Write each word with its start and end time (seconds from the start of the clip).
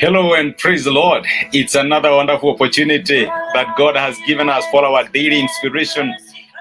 Hello 0.00 0.32
and 0.32 0.56
praise 0.56 0.84
the 0.84 0.90
Lord. 0.90 1.26
It's 1.52 1.74
another 1.74 2.10
wonderful 2.10 2.54
opportunity 2.54 3.26
that 3.26 3.74
God 3.76 3.96
has 3.96 4.16
given 4.26 4.48
us 4.48 4.64
for 4.70 4.82
our 4.82 5.06
daily 5.06 5.38
inspiration 5.38 6.14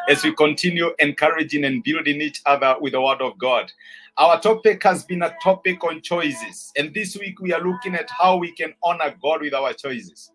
as 0.10 0.22
we 0.26 0.36
continue 0.36 0.90
encouraging 1.00 1.64
and 1.64 1.82
building 1.82 2.20
each 2.20 2.42
other 2.46 2.76
with 2.82 2.92
the 2.92 3.02
Word 3.02 3.22
of 3.22 3.38
God. 3.38 3.72
Our 4.18 4.42
topic 4.42 4.84
has 4.84 5.06
been 5.06 5.22
a 5.22 5.34
topic 5.42 5.82
on 5.86 6.02
choices, 6.02 6.74
and 6.76 6.94
this 6.94 7.16
week 7.16 7.40
we 7.40 7.54
are 7.54 7.62
looking 7.62 7.96
at 7.96 8.10
how 8.10 8.36
we 8.36 8.52
can 8.52 8.74
honor 8.84 9.16
God 9.24 9.40
with 9.40 9.54
our 9.54 9.72
choices. 9.72 10.32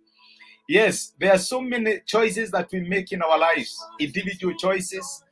Yes, 0.66 1.12
there 1.20 1.34
are 1.34 1.38
so 1.38 1.60
many 1.60 2.00
choices 2.06 2.50
that 2.52 2.70
we 2.72 2.80
make 2.80 3.12
in 3.12 3.20
our 3.20 3.38
lives, 3.38 3.78
individual 4.00 4.54
choices. 4.54 5.22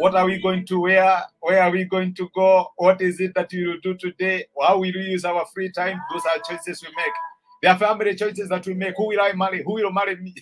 What 0.00 0.14
are 0.14 0.24
we 0.24 0.38
going 0.38 0.64
to 0.64 0.80
wear? 0.80 1.24
Where 1.40 1.62
are 1.62 1.70
we 1.70 1.84
going 1.84 2.14
to 2.14 2.30
go? 2.34 2.68
What 2.76 3.02
is 3.02 3.20
it 3.20 3.34
that 3.34 3.52
we 3.52 3.66
will 3.66 3.80
do 3.82 3.94
today? 3.94 4.46
How 4.58 4.76
will 4.76 4.80
we 4.80 4.92
use 4.92 5.26
our 5.26 5.44
free 5.52 5.70
time? 5.70 6.00
Those 6.10 6.22
are 6.24 6.38
choices 6.38 6.82
we 6.82 6.88
make. 6.96 7.12
There 7.62 7.70
are 7.70 7.78
family 7.78 8.14
choices 8.14 8.48
that 8.48 8.66
we 8.66 8.72
make. 8.72 8.94
Who 8.96 9.08
will 9.08 9.20
I 9.20 9.34
marry? 9.34 9.62
Who 9.62 9.74
will 9.74 9.92
marry 9.92 10.16
me? 10.16 10.34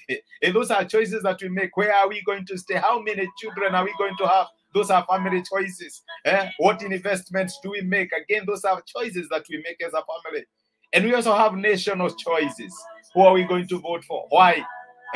and 0.43 0.55
those 0.55 0.71
are 0.71 0.85
choices 0.85 1.25
that 1.25 1.43
we 1.43 1.49
make. 1.49 1.77
Where 1.77 1.93
are 1.93 2.09
we 2.09 2.23
going 2.23 2.47
to 2.47 2.57
stay? 2.57 2.77
How 2.77 3.03
many 3.03 3.29
children 3.37 3.75
are 3.75 3.83
we 3.83 3.93
going 3.99 4.17
to 4.19 4.29
have? 4.29 4.47
Those 4.73 4.91
are 4.91 5.05
family 5.07 5.43
choices. 5.43 6.03
Eh? 6.25 6.51
What 6.59 6.81
investments 6.85 7.59
do 7.61 7.71
we 7.71 7.81
make? 7.81 8.13
Again, 8.13 8.45
those 8.47 8.65
are 8.65 8.81
choices 8.87 9.29
that 9.31 9.45
we 9.51 9.61
make 9.67 9.83
as 9.83 9.93
a 9.93 10.05
family. 10.23 10.45
And 10.93 11.05
we 11.05 11.15
also 11.15 11.35
have 11.35 11.55
national 11.55 12.11
choices. 12.11 12.73
Who 13.13 13.23
are 13.23 13.33
we 13.33 13.43
going 13.43 13.67
to 13.67 13.81
vote 13.81 14.05
for? 14.05 14.25
Why? 14.29 14.65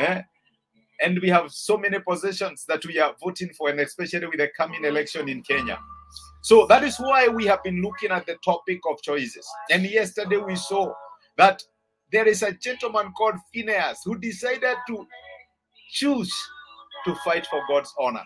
Eh? 0.01 0.21
And 1.03 1.19
we 1.21 1.29
have 1.29 1.51
so 1.51 1.77
many 1.77 1.99
positions 1.99 2.65
that 2.67 2.85
we 2.85 2.99
are 2.99 3.13
voting 3.21 3.49
for, 3.57 3.69
and 3.69 3.79
especially 3.79 4.25
with 4.27 4.37
the 4.37 4.49
coming 4.55 4.85
election 4.85 5.27
in 5.27 5.43
Kenya. 5.43 5.77
So 6.41 6.65
that 6.67 6.83
is 6.83 6.97
why 6.97 7.27
we 7.27 7.45
have 7.45 7.63
been 7.63 7.81
looking 7.81 8.11
at 8.11 8.25
the 8.25 8.35
topic 8.43 8.81
of 8.89 9.01
choices. 9.01 9.47
And 9.69 9.83
yesterday 9.83 10.37
we 10.37 10.55
saw 10.55 10.93
that 11.37 11.61
there 12.11 12.27
is 12.27 12.43
a 12.43 12.53
gentleman 12.53 13.11
called 13.17 13.35
Phineas 13.53 14.01
who 14.05 14.17
decided 14.17 14.77
to 14.87 15.07
choose 15.91 16.33
to 17.05 17.15
fight 17.25 17.45
for 17.47 17.61
God's 17.67 17.93
honor. 17.99 18.23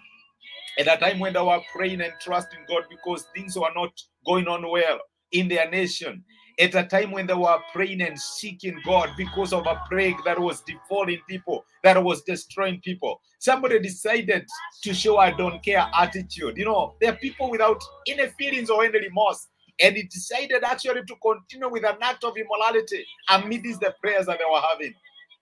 At 0.79 0.87
a 0.87 0.97
time 0.97 1.19
when 1.19 1.33
they 1.33 1.41
were 1.41 1.61
praying 1.73 2.01
and 2.01 2.13
trusting 2.21 2.59
God 2.67 2.83
because 2.89 3.25
things 3.33 3.57
were 3.57 3.71
not 3.75 3.91
going 4.25 4.47
on 4.47 4.69
well 4.69 4.99
in 5.31 5.47
their 5.47 5.69
nation, 5.69 6.23
at 6.59 6.75
a 6.75 6.83
time 6.83 7.11
when 7.11 7.27
they 7.27 7.33
were 7.33 7.59
praying 7.71 8.01
and 8.01 8.19
seeking 8.19 8.79
God 8.83 9.11
because 9.15 9.53
of 9.53 9.67
a 9.67 9.81
plague 9.89 10.17
that 10.25 10.39
was 10.39 10.61
defalling 10.61 11.19
people, 11.29 11.65
that 11.83 12.01
was 12.03 12.23
destroying 12.23 12.81
people. 12.81 13.21
Somebody 13.39 13.79
decided 13.79 14.47
to 14.81 14.93
show 14.93 15.19
a 15.19 15.35
don't 15.35 15.63
care 15.63 15.87
attitude. 15.93 16.57
You 16.57 16.65
know, 16.65 16.95
there 16.99 17.13
are 17.13 17.17
people 17.17 17.51
without 17.51 17.83
any 18.07 18.27
feelings 18.39 18.69
or 18.69 18.83
any 18.83 18.99
remorse. 18.99 19.47
And 19.79 19.95
he 19.95 20.03
decided 20.03 20.63
actually 20.63 21.03
to 21.03 21.15
continue 21.21 21.69
with 21.69 21.85
an 21.85 21.97
act 22.01 22.23
of 22.23 22.33
immorality 22.35 23.05
amidst 23.29 23.79
the 23.79 23.93
prayers 24.01 24.25
that 24.25 24.39
they 24.39 24.45
were 24.51 24.61
having. 24.71 24.93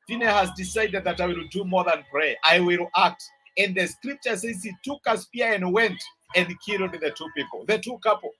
Phineas 0.07 0.33
has 0.33 0.51
decided 0.51 1.03
that 1.05 1.21
I 1.21 1.27
will 1.27 1.47
do 1.49 1.63
more 1.63 1.85
than 1.85 2.03
pray. 2.11 2.35
I 2.43 2.59
will 2.59 2.89
act. 2.97 3.23
And 3.57 3.73
the 3.73 3.87
scripture 3.87 4.35
says 4.35 4.61
he 4.61 4.73
took 4.83 4.99
a 5.07 5.17
spear 5.17 5.53
and 5.53 5.71
went 5.71 6.01
and 6.35 6.53
killed 6.65 6.91
the 6.91 7.11
two 7.11 7.29
people, 7.35 7.63
the 7.65 7.79
two 7.79 7.97
couple 7.99 8.31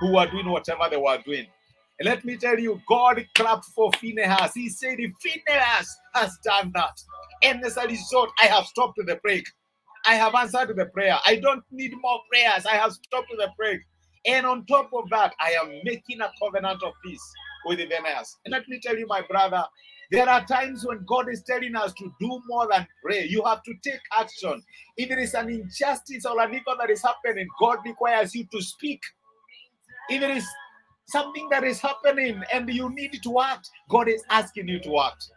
who 0.00 0.14
were 0.14 0.26
doing 0.26 0.50
whatever 0.50 0.88
they 0.90 0.96
were 0.96 1.18
doing. 1.24 1.46
And 2.00 2.08
let 2.08 2.24
me 2.24 2.36
tell 2.36 2.58
you, 2.58 2.80
God 2.88 3.24
clapped 3.34 3.66
for 3.66 3.90
Phineas. 4.00 4.54
He 4.54 4.68
said, 4.68 4.98
if 4.98 5.12
Phineas 5.20 5.96
has 6.14 6.36
done 6.42 6.72
that, 6.74 7.00
and 7.42 7.64
as 7.64 7.76
a 7.76 7.86
result, 7.86 8.30
I 8.40 8.46
have 8.46 8.64
stopped 8.66 8.98
the 9.04 9.16
break. 9.22 9.46
I 10.04 10.14
have 10.14 10.34
answered 10.34 10.74
the 10.76 10.86
prayer. 10.86 11.18
I 11.24 11.36
don't 11.36 11.62
need 11.70 11.92
more 12.00 12.20
prayers. 12.30 12.66
I 12.66 12.76
have 12.76 12.92
stopped 12.92 13.30
the 13.36 13.48
break. 13.56 13.80
And 14.26 14.44
on 14.44 14.66
top 14.66 14.90
of 14.92 15.08
that, 15.10 15.34
I 15.40 15.52
am 15.52 15.80
making 15.84 16.20
a 16.20 16.30
covenant 16.42 16.82
of 16.82 16.92
peace 17.04 17.32
with 17.66 17.78
Phineas. 17.78 18.38
And 18.44 18.52
let 18.52 18.68
me 18.68 18.80
tell 18.82 18.96
you, 18.96 19.06
my 19.06 19.22
brother, 19.22 19.64
there 20.10 20.28
are 20.28 20.44
times 20.44 20.84
when 20.84 21.04
God 21.06 21.28
is 21.30 21.42
telling 21.42 21.76
us 21.76 21.92
to 21.94 22.12
do 22.20 22.40
more 22.46 22.68
than 22.70 22.86
pray. 23.04 23.24
You 23.24 23.42
have 23.44 23.62
to 23.62 23.74
take 23.82 24.00
action. 24.18 24.62
If 24.96 25.10
it 25.10 25.18
is 25.18 25.34
an 25.34 25.48
injustice 25.48 26.26
or 26.26 26.40
an 26.40 26.54
evil 26.54 26.76
that 26.78 26.90
is 26.90 27.02
happening, 27.02 27.46
God 27.60 27.78
requires 27.84 28.34
you 28.34 28.46
to 28.52 28.60
speak. 28.60 29.00
If 30.10 30.22
it 30.22 30.30
is 30.30 30.46
something 31.06 31.48
that 31.50 31.64
is 31.64 31.80
happening 31.80 32.42
and 32.52 32.68
you 32.68 32.90
need 32.90 33.18
to 33.22 33.40
act, 33.40 33.70
God 33.88 34.08
is 34.08 34.22
asking 34.30 34.68
you 34.68 34.80
to 34.80 34.98
act. 35.00 35.30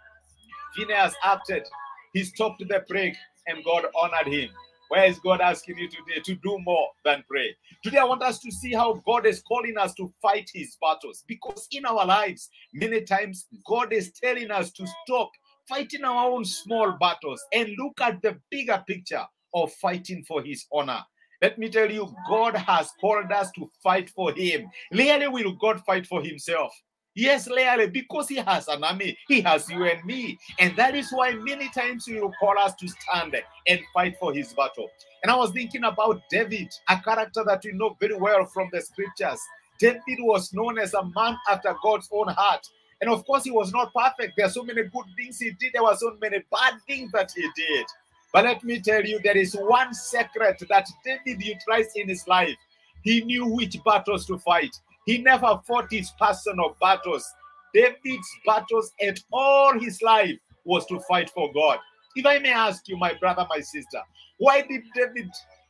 Phineas 0.75 1.13
acted. 1.23 1.67
He 2.13 2.23
stopped 2.23 2.63
the 2.67 2.83
break 2.87 3.15
and 3.47 3.63
God 3.63 3.85
honored 3.95 4.27
him. 4.27 4.49
Where 4.89 5.05
is 5.05 5.19
God 5.19 5.41
asking 5.41 5.77
you 5.77 5.89
today 5.89 6.21
to 6.23 6.35
do 6.35 6.59
more 6.59 6.87
than 7.03 7.23
pray? 7.29 7.55
Today, 7.83 7.97
I 7.97 8.05
want 8.05 8.23
us 8.23 8.39
to 8.39 8.51
see 8.51 8.73
how 8.73 9.01
God 9.05 9.25
is 9.25 9.41
calling 9.41 9.77
us 9.77 9.93
to 9.95 10.11
fight 10.21 10.49
his 10.53 10.77
battles 10.81 11.25
because 11.27 11.67
in 11.71 11.85
our 11.85 12.05
lives, 12.05 12.49
many 12.73 13.01
times 13.01 13.47
God 13.65 13.91
is 13.91 14.11
telling 14.11 14.49
us 14.49 14.71
to 14.71 14.87
stop 15.03 15.31
fighting 15.67 16.05
our 16.05 16.31
own 16.31 16.45
small 16.45 16.93
battles 16.93 17.43
and 17.53 17.69
look 17.77 17.99
at 17.99 18.21
the 18.21 18.39
bigger 18.49 18.81
picture 18.87 19.25
of 19.53 19.73
fighting 19.73 20.23
for 20.25 20.41
his 20.41 20.65
honor. 20.71 21.01
Let 21.41 21.59
me 21.59 21.69
tell 21.69 21.91
you, 21.91 22.13
God 22.27 22.55
has 22.55 22.91
called 22.99 23.31
us 23.31 23.51
to 23.51 23.69
fight 23.83 24.09
for 24.09 24.31
Him. 24.33 24.69
Rarely 24.91 25.27
will 25.27 25.53
God 25.53 25.81
fight 25.85 26.07
for 26.07 26.21
Himself. 26.21 26.73
Yes, 27.13 27.47
rarely, 27.49 27.87
because 27.87 28.29
He 28.29 28.37
has 28.37 28.67
an 28.67 28.83
army, 28.83 29.17
He 29.27 29.41
has 29.41 29.69
you 29.69 29.83
and 29.85 30.03
me. 30.05 30.37
And 30.59 30.75
that 30.77 30.95
is 30.95 31.11
why 31.11 31.33
many 31.33 31.69
times 31.69 32.05
He 32.05 32.13
will 32.19 32.33
call 32.39 32.57
us 32.57 32.73
to 32.75 32.87
stand 32.87 33.35
and 33.67 33.79
fight 33.93 34.15
for 34.19 34.33
His 34.33 34.53
battle. 34.53 34.89
And 35.23 35.31
I 35.31 35.35
was 35.35 35.51
thinking 35.51 35.83
about 35.83 36.21
David, 36.29 36.69
a 36.89 36.99
character 36.99 37.43
that 37.45 37.63
we 37.63 37.71
know 37.73 37.95
very 37.99 38.15
well 38.15 38.45
from 38.45 38.69
the 38.71 38.81
scriptures. 38.81 39.39
David 39.79 40.19
was 40.19 40.53
known 40.53 40.79
as 40.79 40.93
a 40.95 41.03
man 41.15 41.37
after 41.49 41.75
God's 41.83 42.09
own 42.11 42.29
heart. 42.29 42.67
And 42.99 43.11
of 43.11 43.25
course, 43.25 43.43
he 43.43 43.51
was 43.51 43.71
not 43.71 43.93
perfect. 43.93 44.33
There 44.35 44.47
are 44.47 44.51
so 44.51 44.63
many 44.63 44.83
good 44.83 45.05
things 45.15 45.37
he 45.37 45.51
did, 45.51 45.73
there 45.73 45.83
were 45.83 45.95
so 45.95 46.17
many 46.19 46.43
bad 46.51 46.79
things 46.87 47.11
that 47.11 47.31
he 47.35 47.47
did. 47.55 47.85
But 48.33 48.45
let 48.45 48.63
me 48.63 48.79
tell 48.79 49.03
you, 49.03 49.19
there 49.23 49.37
is 49.37 49.53
one 49.53 49.93
secret 49.93 50.61
that 50.69 50.87
David 51.03 51.41
utilized 51.43 51.91
in 51.95 52.09
his 52.09 52.27
life. 52.27 52.55
He 53.03 53.21
knew 53.21 53.47
which 53.47 53.77
battles 53.85 54.25
to 54.27 54.37
fight. 54.39 54.75
He 55.05 55.19
never 55.19 55.59
fought 55.65 55.87
his 55.89 56.11
personal 56.19 56.75
battles. 56.81 57.25
David's 57.73 58.29
battles 58.45 58.91
at 59.01 59.19
all 59.31 59.79
his 59.79 60.01
life 60.01 60.37
was 60.65 60.85
to 60.87 60.99
fight 61.01 61.29
for 61.29 61.51
God. 61.53 61.79
If 62.15 62.25
I 62.25 62.39
may 62.39 62.51
ask 62.51 62.87
you, 62.89 62.97
my 62.97 63.13
brother, 63.13 63.45
my 63.49 63.61
sister, 63.61 64.01
why 64.37 64.61
did 64.61 64.83
David 64.93 65.29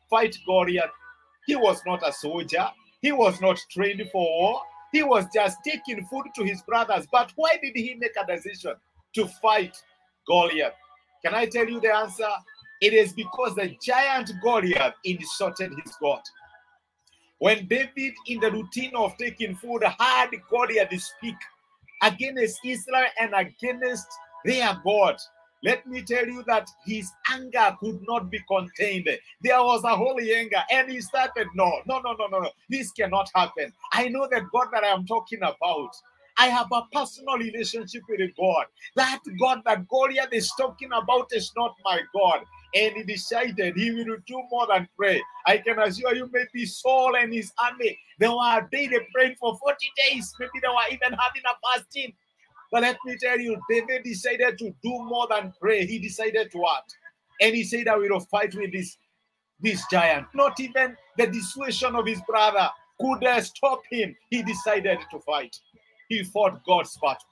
fight 0.09 0.35
Goliath? 0.45 0.89
He 1.45 1.55
was 1.55 1.81
not 1.85 2.07
a 2.07 2.11
soldier. 2.11 2.67
He 3.01 3.11
was 3.11 3.39
not 3.41 3.59
trained 3.71 4.01
for 4.11 4.23
war. 4.23 4.61
He 4.91 5.03
was 5.03 5.25
just 5.33 5.57
taking 5.63 6.05
food 6.05 6.25
to 6.35 6.43
his 6.43 6.61
brothers. 6.63 7.05
But 7.11 7.31
why 7.35 7.51
did 7.61 7.75
he 7.75 7.95
make 7.95 8.15
a 8.21 8.25
decision 8.25 8.75
to 9.13 9.27
fight 9.41 9.77
Goliath? 10.25 10.73
Can 11.23 11.33
I 11.33 11.45
tell 11.45 11.67
you 11.67 11.79
the 11.79 11.93
answer? 11.93 12.29
It 12.81 12.93
is 12.93 13.13
because 13.13 13.55
the 13.55 13.75
giant 13.81 14.31
Goliath 14.41 14.95
insulted 15.03 15.73
his 15.83 15.95
God. 16.01 16.21
When 17.39 17.67
David, 17.67 18.13
in 18.27 18.39
the 18.39 18.51
routine 18.51 18.95
of 18.95 19.17
taking 19.17 19.55
food, 19.55 19.83
heard 19.83 20.29
Goliath 20.49 20.99
speak 21.01 21.35
against 22.01 22.59
Israel 22.63 23.07
and 23.19 23.33
against 23.33 24.07
their 24.45 24.79
God, 24.83 25.17
let 25.63 25.87
me 25.87 26.03
tell 26.03 26.25
you 26.25 26.43
that 26.47 26.69
his 26.85 27.11
anger 27.31 27.75
could 27.79 27.99
not 28.07 28.29
be 28.29 28.39
contained. 28.47 29.09
There 29.41 29.61
was 29.61 29.83
a 29.83 29.95
holy 29.95 30.33
anger, 30.35 30.63
and 30.71 30.89
he 30.89 31.01
started, 31.01 31.47
No, 31.55 31.81
no, 31.87 31.99
no, 31.99 32.13
no, 32.13 32.27
no, 32.27 32.39
no. 32.39 32.49
This 32.69 32.91
cannot 32.91 33.29
happen. 33.33 33.73
I 33.91 34.07
know 34.07 34.27
the 34.29 34.41
God 34.51 34.67
that 34.71 34.83
I 34.83 34.87
am 34.87 35.05
talking 35.05 35.39
about. 35.39 35.95
I 36.37 36.47
have 36.47 36.67
a 36.71 36.83
personal 36.93 37.37
relationship 37.37 38.03
with 38.07 38.19
God. 38.37 38.65
That 38.95 39.19
God 39.39 39.61
that 39.65 39.87
Goliath 39.87 40.31
is 40.31 40.51
talking 40.57 40.89
about 40.93 41.29
is 41.31 41.51
not 41.57 41.73
my 41.83 42.01
God. 42.13 42.41
And 42.75 42.95
he 42.95 43.03
decided 43.03 43.75
he 43.75 43.91
will 43.91 44.17
do 44.27 44.43
more 44.51 44.67
than 44.67 44.87
pray. 44.95 45.21
I 45.45 45.57
can 45.57 45.79
assure 45.79 46.13
you, 46.13 46.29
maybe 46.31 46.65
Saul 46.65 47.15
and 47.15 47.33
his 47.33 47.51
army, 47.63 47.97
they 48.19 48.27
were 48.27 48.67
daily 48.71 48.99
praying 49.13 49.35
for 49.39 49.57
40 49.57 49.77
days. 49.97 50.33
Maybe 50.39 50.51
they 50.61 50.67
were 50.67 50.91
even 50.91 51.17
having 51.17 51.43
a 51.45 51.73
fasting. 51.73 52.13
But 52.71 52.81
let 52.81 52.97
me 53.05 53.17
tell 53.19 53.39
you, 53.39 53.59
David 53.69 54.03
decided 54.03 54.57
to 54.59 54.75
do 54.83 54.89
more 55.05 55.27
than 55.29 55.53
pray. 55.59 55.85
He 55.85 55.99
decided 55.99 56.51
to 56.51 56.63
act. 56.77 56.95
And 57.41 57.55
he 57.55 57.63
said, 57.63 57.87
I 57.87 57.95
will 57.95 58.19
fight 58.19 58.53
with 58.55 58.73
this, 58.73 58.97
this 59.59 59.83
giant. 59.89 60.27
Not 60.33 60.59
even 60.59 60.97
the 61.17 61.27
dissuasion 61.27 61.95
of 61.95 62.05
his 62.05 62.21
brother 62.27 62.69
could 62.99 63.23
stop 63.43 63.81
him. 63.89 64.15
He 64.29 64.43
decided 64.43 64.99
to 65.11 65.19
fight 65.19 65.57
he 66.07 66.23
fought 66.23 66.63
God's 66.65 66.97
battle. 67.01 67.27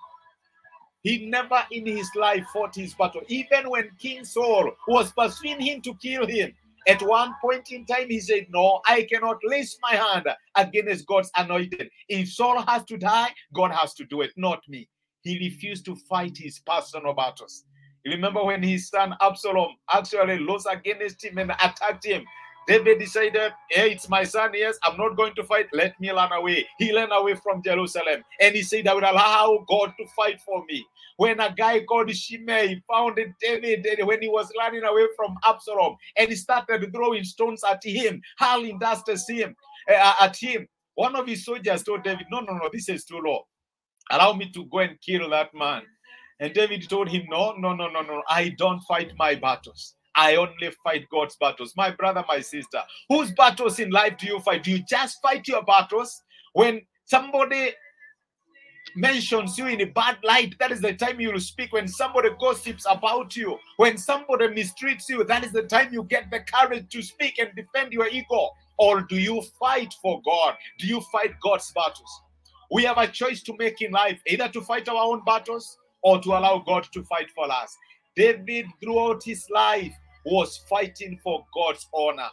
He 1.03 1.27
never 1.27 1.63
in 1.69 1.85
his 1.85 2.09
life 2.15 2.45
fought 2.51 2.75
his 2.75 2.95
battle. 2.95 3.21
Even 3.27 3.69
when 3.69 3.91
King 3.99 4.25
Saul 4.25 4.71
was 4.87 5.11
pursuing 5.11 5.61
him 5.61 5.81
to 5.81 5.93
kill 5.95 6.25
him, 6.25 6.51
at 6.87 7.01
one 7.01 7.33
point 7.41 7.71
in 7.71 7.85
time, 7.85 8.09
he 8.09 8.19
said, 8.19 8.47
No, 8.49 8.81
I 8.87 9.07
cannot 9.11 9.41
place 9.41 9.77
my 9.81 9.95
hand 9.95 10.27
against 10.55 11.05
God's 11.07 11.31
anointed. 11.35 11.89
If 12.09 12.31
Saul 12.31 12.61
has 12.61 12.83
to 12.85 12.97
die, 12.97 13.29
God 13.53 13.71
has 13.71 13.93
to 13.95 14.05
do 14.05 14.21
it, 14.21 14.31
not 14.35 14.61
me. 14.67 14.87
He 15.21 15.39
refused 15.39 15.85
to 15.85 15.95
fight 15.95 16.37
his 16.37 16.59
personal 16.59 17.13
battles. 17.13 17.65
You 18.03 18.11
remember 18.11 18.43
when 18.43 18.61
his 18.61 18.89
son 18.89 19.15
Absalom 19.19 19.75
actually 19.91 20.37
lost 20.37 20.67
against 20.69 21.23
him 21.23 21.39
and 21.39 21.51
attacked 21.51 22.05
him? 22.05 22.23
David 22.67 22.99
decided, 22.99 23.53
Hey, 23.69 23.91
it's 23.91 24.09
my 24.09 24.23
son, 24.23 24.51
yes, 24.53 24.77
I'm 24.83 24.97
not 24.97 25.15
going 25.15 25.35
to 25.35 25.43
fight. 25.43 25.67
Let 25.73 25.99
me 25.99 26.09
run 26.09 26.31
away. 26.31 26.67
He 26.79 26.95
ran 26.95 27.11
away 27.11 27.35
from 27.35 27.61
Jerusalem 27.63 28.23
and 28.41 28.55
he 28.55 28.63
said, 28.63 28.87
I 28.87 28.93
will 28.93 29.01
allow 29.01 29.65
God 29.67 29.93
to 29.99 30.05
fight 30.15 30.41
for 30.41 30.63
me. 30.69 30.85
When 31.17 31.39
a 31.39 31.53
guy 31.53 31.81
called 31.83 32.11
Shimei 32.11 32.81
found 32.91 33.19
David 33.41 33.85
when 34.03 34.21
he 34.21 34.27
was 34.27 34.51
running 34.57 34.83
away 34.83 35.07
from 35.15 35.35
Absalom 35.45 35.95
and 36.17 36.29
he 36.29 36.35
started 36.35 36.91
throwing 36.93 37.23
stones 37.23 37.63
at 37.63 37.83
him, 37.83 38.21
hurling 38.37 38.79
dust 38.79 39.07
at 39.09 39.19
him, 39.27 39.55
uh, 39.89 40.13
at 40.21 40.35
him. 40.35 40.67
One 40.95 41.15
of 41.15 41.27
his 41.27 41.45
soldiers 41.45 41.83
told 41.83 42.03
David, 42.03 42.27
No, 42.31 42.39
no, 42.41 42.53
no, 42.53 42.69
this 42.71 42.89
is 42.89 43.05
too 43.05 43.19
low. 43.23 43.41
Allow 44.11 44.33
me 44.33 44.51
to 44.51 44.65
go 44.65 44.79
and 44.79 44.99
kill 45.01 45.29
that 45.29 45.53
man. 45.53 45.83
And 46.39 46.53
David 46.53 46.89
told 46.89 47.09
him, 47.09 47.23
No, 47.29 47.53
no, 47.53 47.73
no, 47.73 47.89
no, 47.89 48.01
no. 48.01 48.23
I 48.29 48.49
don't 48.57 48.81
fight 48.81 49.11
my 49.17 49.35
battles. 49.35 49.94
I 50.15 50.35
only 50.35 50.71
fight 50.83 51.07
God's 51.11 51.35
battles. 51.35 51.73
My 51.75 51.91
brother, 51.91 52.23
my 52.27 52.39
sister, 52.39 52.81
whose 53.09 53.31
battles 53.31 53.79
in 53.79 53.89
life 53.89 54.17
do 54.17 54.27
you 54.27 54.39
fight? 54.39 54.63
Do 54.63 54.71
you 54.71 54.83
just 54.89 55.21
fight 55.21 55.47
your 55.47 55.63
battles 55.63 56.23
when 56.53 56.81
somebody 57.05 57.73
mentions 58.95 59.57
you 59.57 59.67
in 59.67 59.81
a 59.81 59.85
bad 59.85 60.17
light? 60.23 60.55
That 60.59 60.71
is 60.71 60.79
the 60.79 60.93
time 60.93 61.19
you 61.19 61.33
will 61.33 61.39
speak. 61.39 61.73
When 61.73 61.87
somebody 61.87 62.29
gossips 62.39 62.85
about 62.89 63.35
you, 63.35 63.59
when 63.77 63.97
somebody 63.97 64.47
mistreats 64.47 65.09
you, 65.09 65.23
that 65.25 65.43
is 65.43 65.51
the 65.51 65.63
time 65.63 65.91
you 65.91 66.03
get 66.03 66.31
the 66.31 66.39
courage 66.39 66.89
to 66.91 67.01
speak 67.01 67.37
and 67.39 67.49
defend 67.55 67.91
your 67.91 68.07
ego. 68.07 68.51
Or 68.77 69.01
do 69.01 69.17
you 69.17 69.41
fight 69.59 69.93
for 70.01 70.21
God? 70.25 70.55
Do 70.79 70.87
you 70.87 71.01
fight 71.11 71.39
God's 71.41 71.71
battles? 71.73 72.21
We 72.71 72.83
have 72.83 72.97
a 72.97 73.07
choice 73.07 73.41
to 73.43 73.55
make 73.59 73.81
in 73.81 73.91
life 73.91 74.19
either 74.27 74.49
to 74.49 74.61
fight 74.61 74.87
our 74.89 74.95
own 74.95 75.23
battles 75.25 75.77
or 76.01 76.21
to 76.21 76.29
allow 76.29 76.59
God 76.65 76.87
to 76.93 77.03
fight 77.03 77.29
for 77.35 77.51
us. 77.51 77.75
David, 78.15 78.65
throughout 78.81 79.23
his 79.23 79.45
life, 79.49 79.93
was 80.25 80.57
fighting 80.69 81.19
for 81.23 81.45
God's 81.55 81.87
honor. 81.93 82.29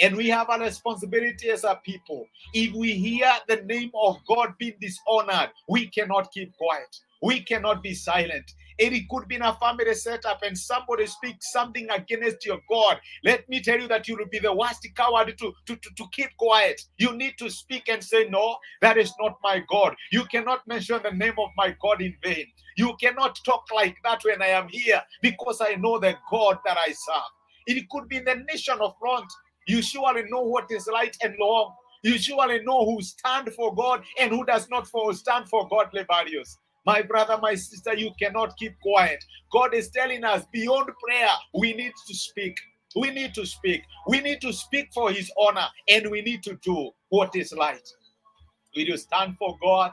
And 0.00 0.16
we 0.16 0.28
have 0.30 0.48
a 0.50 0.58
responsibility 0.58 1.50
as 1.50 1.64
a 1.64 1.80
people. 1.84 2.26
If 2.54 2.74
we 2.74 2.94
hear 2.94 3.32
the 3.48 3.58
name 3.62 3.92
of 3.94 4.18
God 4.28 4.54
being 4.58 4.76
dishonored, 4.80 5.50
we 5.68 5.88
cannot 5.88 6.32
keep 6.32 6.56
quiet. 6.56 6.96
We 7.22 7.40
cannot 7.42 7.82
be 7.82 7.94
silent. 7.94 8.52
And 8.80 8.94
it 8.94 9.08
could 9.08 9.28
be 9.28 9.36
in 9.36 9.42
a 9.42 9.54
family 9.56 9.94
setup 9.94 10.42
and 10.42 10.58
somebody 10.58 11.06
speaks 11.06 11.52
something 11.52 11.88
against 11.90 12.46
your 12.46 12.58
God. 12.68 12.98
Let 13.24 13.48
me 13.48 13.60
tell 13.62 13.80
you 13.80 13.88
that 13.88 14.08
you 14.08 14.16
will 14.16 14.28
be 14.30 14.38
the 14.40 14.54
worst 14.54 14.86
coward 14.96 15.36
to, 15.38 15.52
to, 15.66 15.76
to, 15.76 15.90
to 15.96 16.04
keep 16.12 16.36
quiet. 16.38 16.80
You 16.98 17.16
need 17.16 17.38
to 17.38 17.50
speak 17.50 17.88
and 17.88 18.04
say, 18.04 18.28
No, 18.28 18.56
that 18.82 18.98
is 18.98 19.12
not 19.20 19.38
my 19.42 19.62
God. 19.68 19.96
You 20.12 20.24
cannot 20.26 20.66
mention 20.68 21.00
the 21.02 21.12
name 21.12 21.34
of 21.38 21.50
my 21.56 21.76
God 21.80 22.02
in 22.02 22.16
vain. 22.22 22.46
You 22.76 22.94
cannot 23.00 23.40
talk 23.44 23.64
like 23.74 23.96
that 24.04 24.22
when 24.24 24.42
I 24.42 24.48
am 24.48 24.68
here 24.68 25.02
because 25.22 25.60
I 25.62 25.76
know 25.76 25.98
the 25.98 26.16
God 26.30 26.58
that 26.66 26.78
I 26.78 26.92
serve. 26.92 27.35
It 27.66 27.88
could 27.90 28.08
be 28.08 28.18
in 28.18 28.24
the 28.24 28.44
nation 28.52 28.78
of 28.80 28.94
front. 29.00 29.26
You 29.68 29.82
surely 29.82 30.24
know 30.30 30.42
what 30.42 30.70
is 30.70 30.88
right 30.92 31.16
and 31.22 31.34
wrong. 31.40 31.74
You 32.04 32.18
surely 32.18 32.60
know 32.64 32.84
who 32.84 33.02
stand 33.02 33.52
for 33.54 33.74
God 33.74 34.04
and 34.20 34.30
who 34.32 34.44
does 34.46 34.68
not 34.70 34.88
for 34.88 35.12
stand 35.14 35.48
for 35.48 35.68
godly 35.68 36.04
values. 36.04 36.58
My 36.86 37.02
brother, 37.02 37.38
my 37.42 37.54
sister, 37.56 37.94
you 37.94 38.12
cannot 38.20 38.56
keep 38.58 38.74
quiet. 38.82 39.24
God 39.52 39.74
is 39.74 39.90
telling 39.90 40.24
us 40.24 40.44
beyond 40.52 40.90
prayer, 41.02 41.30
we 41.54 41.74
need 41.74 41.92
to 42.08 42.14
speak. 42.14 42.58
We 42.96 43.10
need 43.10 43.34
to 43.34 43.46
speak. 43.46 43.82
We 44.08 44.20
need 44.20 44.40
to 44.42 44.52
speak 44.52 44.90
for 44.94 45.10
his 45.12 45.32
honor 45.38 45.66
and 45.88 46.10
we 46.10 46.22
need 46.22 46.42
to 46.44 46.56
do 46.62 46.90
what 47.10 47.36
is 47.36 47.54
right. 47.58 47.86
Will 48.76 48.84
you 48.84 48.96
stand 48.98 49.38
for 49.38 49.56
God 49.62 49.92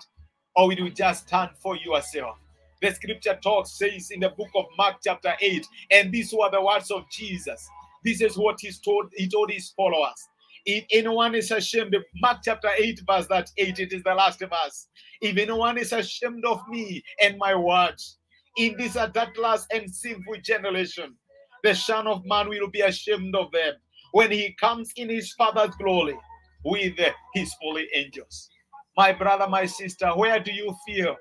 or 0.55 0.67
will 0.69 0.75
you 0.79 0.91
just 0.91 1.27
stand 1.27 1.51
for 1.61 1.77
yourself? 1.77 2.37
The 2.83 2.93
scripture 2.93 3.39
talks, 3.41 3.77
says 3.77 4.11
in 4.11 4.19
the 4.19 4.27
book 4.27 4.49
of 4.55 4.65
Mark, 4.77 4.97
chapter 5.01 5.33
8, 5.39 5.65
and 5.89 6.11
these 6.11 6.33
were 6.33 6.51
the 6.51 6.61
words 6.61 6.91
of 6.91 7.09
Jesus. 7.09 7.65
This 8.03 8.19
is 8.19 8.37
what 8.37 8.57
he 8.59 8.71
told, 8.83 9.05
he 9.15 9.29
told 9.29 9.51
his 9.51 9.69
followers. 9.69 10.27
If 10.65 10.83
anyone 10.91 11.33
is 11.33 11.49
ashamed, 11.51 11.95
Mark 12.21 12.39
chapter 12.43 12.71
8, 12.77 12.99
verse 13.07 13.27
that 13.27 13.49
8, 13.57 13.79
it 13.79 13.93
is 13.93 14.03
the 14.03 14.13
last 14.13 14.41
verse. 14.41 14.87
If 15.21 15.37
anyone 15.37 15.77
is 15.77 15.93
ashamed 15.93 16.43
of 16.43 16.59
me 16.67 17.01
and 17.21 17.37
my 17.37 17.55
words 17.55 18.17
in 18.57 18.75
this 18.77 18.97
adulterous 18.97 19.65
and 19.73 19.89
sinful 19.89 20.41
generation, 20.43 21.15
the 21.63 21.75
Son 21.75 22.05
of 22.05 22.25
Man 22.25 22.49
will 22.49 22.69
be 22.69 22.81
ashamed 22.81 23.33
of 23.33 23.49
them 23.53 23.75
when 24.11 24.29
he 24.29 24.57
comes 24.59 24.91
in 24.97 25.07
his 25.07 25.31
Father's 25.31 25.73
glory 25.77 26.19
with 26.65 26.99
his 27.33 27.55
holy 27.61 27.87
angels. 27.95 28.49
My 28.97 29.13
brother, 29.13 29.47
my 29.47 29.67
sister, 29.67 30.09
where 30.09 30.41
do 30.41 30.51
you 30.51 30.75
feel 30.85 31.15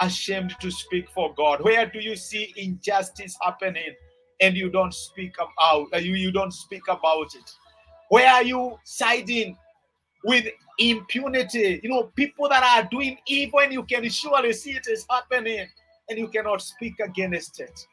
ashamed 0.00 0.54
to 0.60 0.70
speak 0.70 1.10
for 1.10 1.34
God? 1.34 1.62
Where 1.62 1.86
do 1.86 2.00
you 2.00 2.16
see 2.16 2.52
injustice 2.56 3.36
happening 3.42 3.94
and 4.40 4.56
you 4.56 4.70
don't 4.70 4.94
speak 4.94 5.34
about 5.36 5.88
uh, 5.94 5.98
you, 5.98 6.14
you 6.14 6.32
don't 6.32 6.52
speak 6.52 6.82
about 6.88 7.34
it? 7.34 7.50
Where 8.08 8.28
are 8.28 8.42
you 8.42 8.78
siding 8.84 9.56
with 10.24 10.46
impunity? 10.78 11.80
You 11.82 11.90
know, 11.90 12.10
people 12.14 12.48
that 12.48 12.62
are 12.62 12.88
doing 12.90 13.18
evil 13.26 13.60
and 13.60 13.72
you 13.72 13.84
can 13.84 14.08
surely 14.08 14.52
see 14.52 14.72
it 14.72 14.86
is 14.88 15.06
happening 15.08 15.66
and 16.08 16.18
you 16.18 16.28
cannot 16.28 16.62
speak 16.62 16.98
against 17.00 17.60
it. 17.60 17.86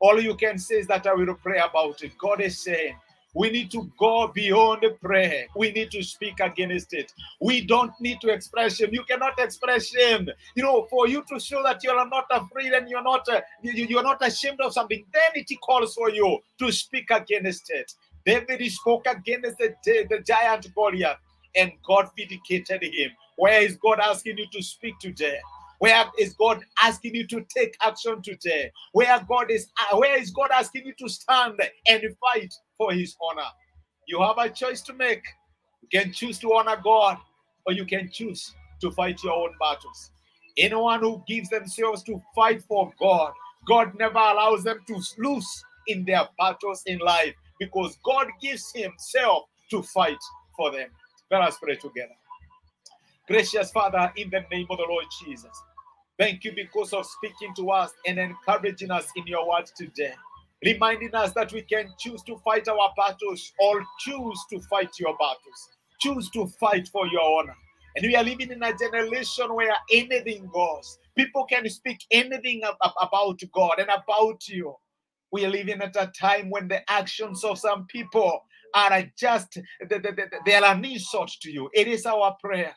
All 0.00 0.20
you 0.20 0.34
can 0.34 0.58
say 0.58 0.76
is 0.76 0.86
that 0.88 1.06
I 1.06 1.14
will 1.14 1.34
pray 1.34 1.58
about 1.58 2.02
it. 2.02 2.16
God 2.18 2.40
is 2.40 2.62
saying, 2.62 2.96
we 3.34 3.50
need 3.50 3.70
to 3.72 3.90
go 3.98 4.28
beyond 4.28 4.82
the 4.82 4.90
prayer. 4.90 5.46
We 5.56 5.72
need 5.72 5.90
to 5.90 6.02
speak 6.02 6.40
against 6.40 6.94
it. 6.94 7.12
We 7.40 7.66
don't 7.66 7.92
need 8.00 8.20
to 8.20 8.28
express 8.30 8.76
shame. 8.76 8.90
You 8.92 9.02
cannot 9.02 9.38
express 9.38 9.88
shame. 9.88 10.30
You 10.54 10.62
know, 10.62 10.86
for 10.88 11.08
you 11.08 11.24
to 11.28 11.40
show 11.40 11.62
that 11.64 11.82
you 11.82 11.90
are 11.90 12.08
not 12.08 12.26
afraid 12.30 12.72
and 12.72 12.88
you're 12.88 13.02
not 13.02 13.28
uh, 13.28 13.40
you, 13.62 13.72
you 13.72 13.98
are 13.98 14.04
not 14.04 14.24
ashamed 14.26 14.60
of 14.60 14.72
something, 14.72 15.04
then 15.12 15.22
it 15.34 15.60
calls 15.60 15.94
for 15.94 16.10
you 16.10 16.38
to 16.60 16.72
speak 16.72 17.10
against 17.10 17.70
it. 17.70 17.92
David 18.24 18.64
spoke 18.70 19.06
against 19.06 19.58
the, 19.58 19.74
the 19.84 20.20
giant 20.24 20.72
Goliath, 20.74 21.18
and 21.54 21.72
God 21.84 22.10
vindicated 22.16 22.82
him. 22.82 23.10
Where 23.36 23.60
is 23.62 23.76
God 23.76 24.00
asking 24.00 24.38
you 24.38 24.46
to 24.52 24.62
speak 24.62 24.98
today? 24.98 25.38
Where 25.84 26.06
is 26.18 26.32
God 26.32 26.64
asking 26.82 27.14
you 27.14 27.26
to 27.26 27.44
take 27.54 27.76
action 27.82 28.22
today? 28.22 28.70
Where 28.92 29.22
God 29.28 29.50
is 29.50 29.66
uh, 29.78 29.98
where 29.98 30.18
is 30.18 30.30
God 30.30 30.48
asking 30.50 30.86
you 30.86 30.94
to 30.98 31.10
stand 31.10 31.60
and 31.86 32.02
fight 32.22 32.54
for 32.78 32.94
his 32.94 33.14
honor? 33.20 33.50
You 34.08 34.22
have 34.22 34.38
a 34.38 34.48
choice 34.48 34.80
to 34.80 34.94
make. 34.94 35.22
You 35.82 36.00
can 36.00 36.10
choose 36.10 36.38
to 36.38 36.54
honor 36.54 36.80
God 36.82 37.18
or 37.66 37.74
you 37.74 37.84
can 37.84 38.08
choose 38.10 38.54
to 38.80 38.92
fight 38.92 39.22
your 39.22 39.34
own 39.34 39.50
battles. 39.60 40.10
Anyone 40.56 41.00
who 41.00 41.22
gives 41.28 41.50
themselves 41.50 42.02
to 42.04 42.18
fight 42.34 42.62
for 42.62 42.90
God, 42.98 43.34
God 43.68 43.92
never 43.98 44.16
allows 44.16 44.64
them 44.64 44.78
to 44.86 45.02
lose 45.18 45.64
in 45.86 46.06
their 46.06 46.26
battles 46.38 46.82
in 46.86 46.98
life 47.00 47.34
because 47.60 47.98
God 48.02 48.28
gives 48.40 48.72
Himself 48.74 49.42
to 49.68 49.82
fight 49.82 50.16
for 50.56 50.72
them. 50.72 50.88
Let 51.30 51.42
us 51.42 51.58
pray 51.62 51.76
together. 51.76 52.16
Gracious 53.28 53.70
Father, 53.70 54.10
in 54.16 54.30
the 54.30 54.46
name 54.50 54.66
of 54.70 54.78
the 54.78 54.86
Lord 54.88 55.04
Jesus, 55.22 55.62
thank 56.18 56.44
you 56.44 56.52
because 56.54 56.92
of 56.92 57.06
speaking 57.06 57.54
to 57.56 57.70
us 57.70 57.92
and 58.06 58.18
encouraging 58.18 58.90
us 58.90 59.08
in 59.16 59.26
your 59.26 59.48
word 59.48 59.66
today, 59.76 60.12
reminding 60.64 61.14
us 61.14 61.32
that 61.32 61.52
we 61.52 61.62
can 61.62 61.92
choose 61.98 62.22
to 62.22 62.36
fight 62.38 62.68
our 62.68 62.92
battles 62.96 63.52
or 63.60 63.82
choose 64.00 64.44
to 64.50 64.60
fight 64.60 64.90
your 64.98 65.16
battles, 65.18 65.70
choose 66.00 66.30
to 66.30 66.46
fight 66.60 66.88
for 66.88 67.06
your 67.08 67.40
honor. 67.40 67.56
And 67.96 68.06
we 68.06 68.16
are 68.16 68.24
living 68.24 68.50
in 68.50 68.62
a 68.62 68.76
generation 68.76 69.54
where 69.54 69.74
anything 69.92 70.48
goes. 70.52 70.98
People 71.16 71.44
can 71.44 71.68
speak 71.68 71.98
anything 72.10 72.62
about 73.00 73.40
God 73.52 73.78
and 73.78 73.88
about 73.88 74.48
you. 74.48 74.74
We 75.30 75.44
are 75.44 75.50
living 75.50 75.80
at 75.80 75.94
a 75.96 76.10
time 76.18 76.50
when 76.50 76.66
the 76.68 76.88
actions 76.90 77.44
of 77.44 77.58
some 77.58 77.86
people 77.86 78.40
are 78.74 79.04
just, 79.16 79.58
they 80.44 80.54
are 80.54 80.64
an 80.64 80.84
insult 80.84 81.30
to 81.42 81.52
you. 81.52 81.70
It 81.72 81.86
is 81.86 82.04
our 82.06 82.36
prayer 82.40 82.74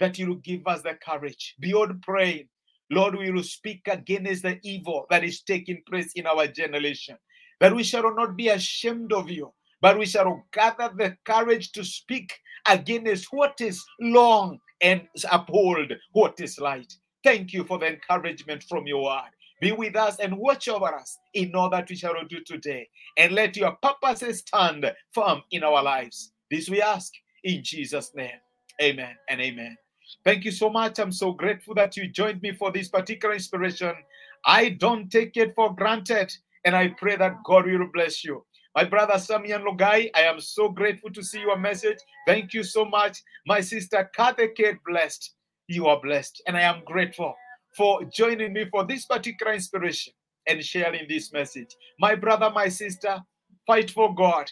that 0.00 0.18
you 0.18 0.28
will 0.28 0.36
give 0.36 0.66
us 0.66 0.80
the 0.80 0.94
courage 0.94 1.54
beyond 1.60 2.00
praying. 2.00 2.48
Lord, 2.90 3.16
we 3.16 3.30
will 3.30 3.42
speak 3.42 3.82
against 3.86 4.42
the 4.42 4.58
evil 4.62 5.06
that 5.10 5.24
is 5.24 5.42
taking 5.42 5.82
place 5.88 6.12
in 6.14 6.26
our 6.26 6.46
generation, 6.46 7.16
that 7.60 7.74
we 7.74 7.82
shall 7.82 8.14
not 8.14 8.36
be 8.36 8.48
ashamed 8.48 9.12
of 9.12 9.30
you, 9.30 9.52
but 9.80 9.98
we 9.98 10.06
shall 10.06 10.44
gather 10.52 10.90
the 10.96 11.16
courage 11.24 11.72
to 11.72 11.84
speak 11.84 12.32
against 12.68 13.26
what 13.30 13.60
is 13.60 13.82
long 14.00 14.58
and 14.80 15.02
uphold 15.30 15.92
what 16.12 16.38
is 16.40 16.58
light. 16.58 16.92
Thank 17.22 17.52
you 17.52 17.64
for 17.64 17.78
the 17.78 17.86
encouragement 17.86 18.62
from 18.64 18.86
your 18.86 19.04
word. 19.04 19.30
Be 19.60 19.72
with 19.72 19.96
us 19.96 20.18
and 20.18 20.36
watch 20.36 20.68
over 20.68 20.94
us 20.94 21.16
in 21.32 21.54
all 21.54 21.70
that 21.70 21.88
we 21.88 21.96
shall 21.96 22.14
do 22.28 22.40
today. 22.44 22.88
And 23.16 23.32
let 23.32 23.56
your 23.56 23.76
purposes 23.82 24.40
stand 24.40 24.92
firm 25.12 25.42
in 25.50 25.64
our 25.64 25.82
lives. 25.82 26.32
This 26.50 26.68
we 26.68 26.82
ask 26.82 27.12
in 27.44 27.62
Jesus' 27.64 28.10
name. 28.14 28.38
Amen 28.82 29.14
and 29.28 29.40
amen. 29.40 29.76
Thank 30.22 30.44
you 30.44 30.52
so 30.52 30.70
much. 30.70 30.98
I'm 30.98 31.12
so 31.12 31.32
grateful 31.32 31.74
that 31.76 31.96
you 31.96 32.08
joined 32.08 32.42
me 32.42 32.52
for 32.52 32.70
this 32.70 32.88
particular 32.88 33.34
inspiration. 33.34 33.94
I 34.46 34.70
don't 34.70 35.10
take 35.10 35.36
it 35.36 35.54
for 35.54 35.74
granted, 35.74 36.32
and 36.64 36.76
I 36.76 36.88
pray 36.88 37.16
that 37.16 37.36
God 37.44 37.66
will 37.66 37.88
bless 37.92 38.24
you. 38.24 38.44
My 38.74 38.84
brother 38.84 39.14
Samian 39.14 39.64
Logai, 39.64 40.10
I 40.14 40.22
am 40.22 40.40
so 40.40 40.68
grateful 40.68 41.10
to 41.12 41.22
see 41.22 41.40
your 41.40 41.58
message. 41.58 41.98
Thank 42.26 42.54
you 42.54 42.62
so 42.62 42.84
much. 42.84 43.22
My 43.46 43.60
sister 43.60 44.10
Kathy 44.14 44.48
Kate, 44.56 44.78
blessed. 44.86 45.32
You 45.68 45.86
are 45.86 46.00
blessed, 46.00 46.42
and 46.46 46.56
I 46.56 46.62
am 46.62 46.82
grateful 46.84 47.34
for 47.76 48.04
joining 48.04 48.52
me 48.52 48.66
for 48.70 48.84
this 48.86 49.06
particular 49.06 49.54
inspiration 49.54 50.12
and 50.48 50.62
sharing 50.64 51.08
this 51.08 51.32
message. 51.32 51.74
My 51.98 52.14
brother, 52.14 52.50
my 52.54 52.68
sister, 52.68 53.20
fight 53.66 53.90
for 53.90 54.14
God. 54.14 54.50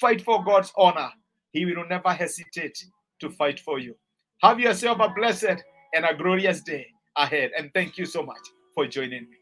fight 0.00 0.22
for 0.22 0.44
God's 0.44 0.72
honor, 0.76 1.10
He 1.52 1.64
will 1.66 1.86
never 1.88 2.10
hesitate 2.10 2.78
to 3.20 3.30
fight 3.30 3.60
for 3.60 3.78
you. 3.78 3.96
Have 4.42 4.60
yourself 4.60 4.98
a 5.00 5.08
blessed 5.08 5.62
and 5.94 6.04
a 6.04 6.14
glorious 6.14 6.60
day 6.62 6.86
ahead. 7.16 7.52
And 7.56 7.72
thank 7.72 7.96
you 7.98 8.06
so 8.06 8.22
much 8.22 8.40
for 8.74 8.86
joining 8.86 9.26
me. 9.30 9.38